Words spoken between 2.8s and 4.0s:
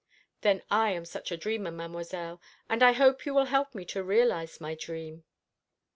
I hope you will help me